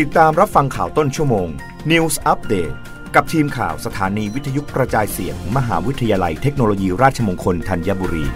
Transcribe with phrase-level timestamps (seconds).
[0.00, 1.48] ติดตามรับฟังข่าวต้นชั่วโมง
[1.90, 2.74] News Update
[3.14, 8.26] กับทีมข่าวสถานีวิทยุกระจายเสียง มหาวิทยาลัยเทคโนโลยีราชมงคลธัญบุรี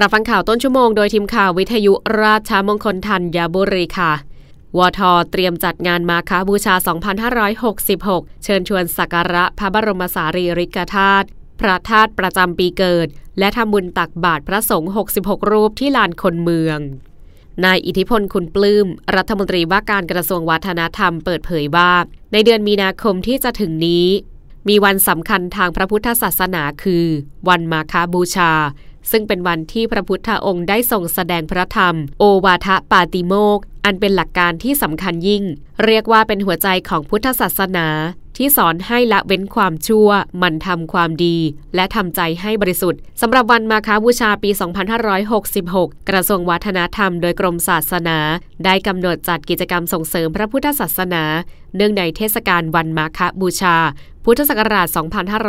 [0.00, 1.92] รับฟังข่าวต้นชั่วโมงโดยทีมข่าววิทยุ
[2.22, 4.12] ราชมงคลธัญบุรีค่ะ
[4.78, 5.00] วท
[5.30, 6.74] เตรียมจัดงานมาคาบูชา
[7.58, 11.28] 2566 เชิญชวนสักการะพระบรมสารีริกธาตุ
[11.60, 13.08] พระธาตุประจำปีเกิด
[13.38, 14.90] และทำบุญตักบาตรพระสงฆ์
[15.20, 16.78] 66 รูปที่ลานคนเมือง
[17.64, 21.92] นายอิทธิพลคุณปลื้ม รัฐมนตรีว่าการกระทรวงวัฒนธรรมเปิดเผยว่า
[22.32, 24.06] ในเดือนมีนาคมที่จะถึงนี้
[24.68, 27.06] มีวันสำคัญทางพระพุทธศาสนาคือ
[27.48, 28.52] วันมาคาบูชา
[29.10, 35.44] ซึ่งเป็นวันที่พระพุทธองค์ได้ทรงแสดงพระธรรม โอวาทปาติโมกอันเป็นหลักการที่สำคัญยิ่ง
[35.84, 37.88] เรียกว่าเป็นหัวใจของพุทธศาสนา
[38.42, 40.08] ที่สอนให้ละเว้นความชั่ว
[40.42, 41.36] มันทำความดี
[41.74, 44.50] และทำใจให้บริสุทธิ์สำหรับวันมาคาบูชาปี
[45.30, 48.18] 2566 กระทรวงวัฒนธรรมโดยกรมศาสนา
[48.64, 51.24] ได้กำหนดจัดกิจกรรมส่งเสริมพระพุทธศาสนา
[51.76, 53.76] เนื่องในเทศกาลวันมาคาบูชา
[54.24, 54.86] พุทธศักราช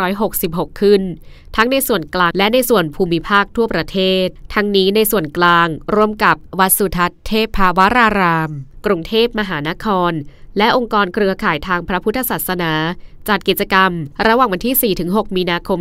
[0.10, 1.02] 2566 ขึ้น
[1.56, 8.50] ทั้งในส่วนกลางและในส่วนภูมิภาคทั่วประเทศ ทั้งนี้ในส่วนกลางร่วมกับวัดสุทัศน์เทพภาวราราม
[8.86, 10.12] กรุงเทพมหานคร
[10.58, 12.74] และองค์กรเครือข่ายทางพระพุทธศาสนา
[13.30, 13.92] จัดกิจกรรม
[14.28, 15.80] ระหว่างวันที่ 4-6 มีนาคม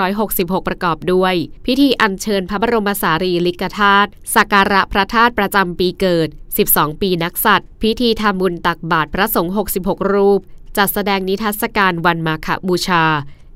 [0.00, 1.34] 2566 ประกอบด้วย
[1.66, 6.28] พิธีอัญเชิญพระบรมสารีริกธาตุสักการะพระธาตุประจำปีเกิด
[6.64, 10.40] 12 ปีนักสัตว์ พิธีทำบุญตักบาตรพระสงฆ์ 66 รูป
[10.76, 13.04] จัดแสดงนิทรรศการวันมาฆบูชา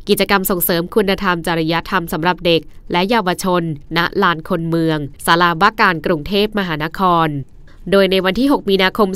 [0.08, 2.60] กิจกรรมส่งเสริมคุณธรรมจริยธรรมสำหรับเด็ก
[2.92, 3.62] และเยาวชน
[3.96, 7.28] ณ ลานคนเมือง ศาลาว่าการกรุงเทพมหานคร
[7.90, 9.08] โดยในวันที่ 6 มีนาคม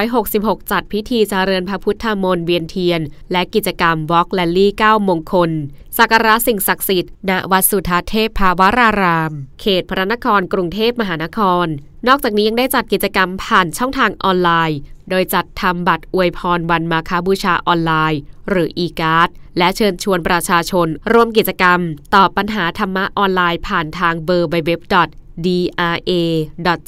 [0.00, 3.00] 2566 จัดพิธีเจริญพระพุทธมนต์เวียนเทียน
[3.32, 5.50] และกิจกรรมวอล์กแลลี่9มงคล
[5.98, 11.66] สักการะสิ่งศักดิ์สิทธิ์ ณ วัดสุทัศเทพภาวราราม เขตพระนครกรุงเทพมหานคร
[12.08, 14.78] นอกจากนี้ยังได้จัดกิจกรรมผ่านช่องทางออนไลน์
[15.10, 21.80] โดยจัดทำบัตรอวยพรวันมาคาบูชาออนไลน์ หรือ e-card และเชิญชวนประชาชน ร่วมกิจกรรม
[22.14, 25.08] ตอบปัญหาธรรมะออนไลน์ผ่านทางเบอร์ w w w
[25.46, 26.82] dra.go.th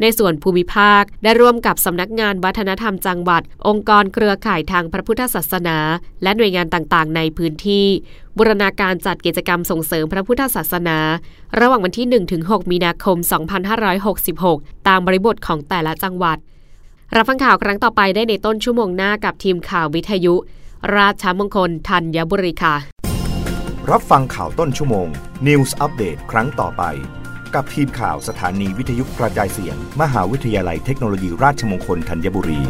[0.00, 5.78] ในส่วนภูมิภาค ได้ร่วมกับสำนักงานวัฒนธรรมจังหวัด องค์กรเครือข่ายทางพระพุทธศาสนา
[6.22, 7.86] และหน่วยงานต่างๆ ในพื้นที่
[8.36, 10.98] บูรณาการจัดกิจกรรมส่งเสริมพระพุทธศาสนา
[11.60, 12.06] ระหว่างวันที่
[12.40, 13.16] 1-6 มีนาคม
[14.42, 16.38] 2566 ตามบริบทของแต่ละจังหวัด
[17.14, 20.34] รับฟังข่าวครั้งต่อไปได้ในต้นชั่วโมงหน้ากับทีมข่าววิทยุ
[20.96, 22.74] ราชมงคลธัญบุรีค่ะ
[23.90, 25.08] รับฟังข่าวต้นชั่วโมง
[25.48, 26.82] News อัปเดตครั้งต่อไป
[27.54, 32.60] กับทีมข่าวสถานีวิทยุกระจายเสียง มหาวิทยาลัยเทคโนโลยีราชมงคลธัญบุรี